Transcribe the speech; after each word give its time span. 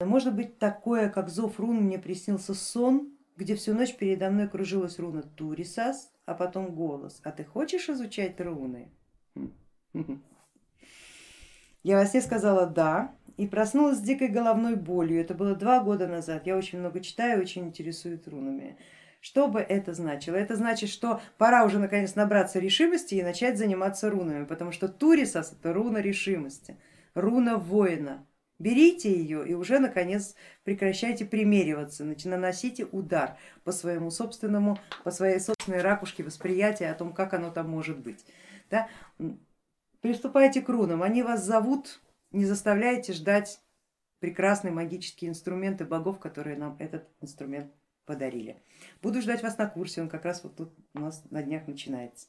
Может 0.00 0.36
быть 0.36 0.58
такое, 0.58 1.08
как 1.08 1.28
зов 1.28 1.58
рун, 1.58 1.82
мне 1.82 1.98
приснился 1.98 2.54
сон, 2.54 3.12
где 3.36 3.56
всю 3.56 3.74
ночь 3.74 3.96
передо 3.96 4.30
мной 4.30 4.48
кружилась 4.48 5.00
руна 5.00 5.22
Турисас, 5.22 6.12
а 6.24 6.34
потом 6.34 6.72
голос. 6.72 7.20
А 7.24 7.32
ты 7.32 7.44
хочешь 7.44 7.88
изучать 7.88 8.40
руны? 8.40 8.92
Я 11.82 11.96
во 11.96 12.06
сне 12.06 12.20
сказала 12.20 12.66
да 12.66 13.12
и 13.36 13.48
проснулась 13.48 13.98
с 13.98 14.02
дикой 14.02 14.28
головной 14.28 14.76
болью. 14.76 15.20
Это 15.20 15.34
было 15.34 15.56
два 15.56 15.82
года 15.82 16.06
назад. 16.06 16.46
Я 16.46 16.56
очень 16.56 16.78
много 16.78 17.00
читаю, 17.00 17.40
очень 17.40 17.66
интересуюсь 17.66 18.26
рунами. 18.28 18.78
Что 19.20 19.48
бы 19.48 19.58
это 19.58 19.94
значило? 19.94 20.36
Это 20.36 20.54
значит, 20.54 20.90
что 20.90 21.20
пора 21.38 21.64
уже 21.64 21.80
наконец 21.80 22.14
набраться 22.14 22.60
решимости 22.60 23.16
и 23.16 23.22
начать 23.24 23.58
заниматься 23.58 24.10
рунами, 24.10 24.44
потому 24.44 24.70
что 24.70 24.86
Турисас 24.86 25.52
это 25.52 25.72
руна 25.72 26.00
решимости, 26.00 26.76
руна 27.14 27.56
воина. 27.56 28.27
Берите 28.58 29.12
ее 29.12 29.46
и 29.48 29.54
уже 29.54 29.78
наконец 29.78 30.34
прекращайте 30.64 31.24
примериваться, 31.24 32.04
наносите 32.24 32.86
удар 32.86 33.38
по 33.62 33.70
своему 33.70 34.10
собственному, 34.10 34.78
по 35.04 35.12
своей 35.12 35.38
собственной 35.38 35.80
ракушке 35.80 36.24
восприятия 36.24 36.90
о 36.90 36.94
том, 36.94 37.12
как 37.12 37.34
оно 37.34 37.50
там 37.50 37.70
может 37.70 37.98
быть. 37.98 38.24
Да? 38.68 38.88
Приступайте 40.00 40.60
к 40.60 40.68
рунам, 40.68 41.02
они 41.02 41.22
вас 41.22 41.44
зовут, 41.44 42.00
не 42.32 42.44
заставляйте 42.44 43.12
ждать 43.12 43.60
прекрасные 44.18 44.72
магические 44.72 45.30
инструменты 45.30 45.84
богов, 45.84 46.18
которые 46.18 46.56
нам 46.56 46.76
этот 46.80 47.08
инструмент 47.20 47.72
подарили. 48.06 48.60
Буду 49.02 49.20
ждать 49.22 49.42
вас 49.42 49.56
на 49.58 49.68
курсе, 49.68 50.02
он 50.02 50.08
как 50.08 50.24
раз 50.24 50.42
вот 50.42 50.56
тут 50.56 50.74
у 50.94 51.00
нас 51.00 51.22
на 51.30 51.42
днях 51.42 51.68
начинается. 51.68 52.26